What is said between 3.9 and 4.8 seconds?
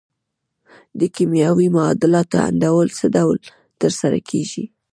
سره کیږي؟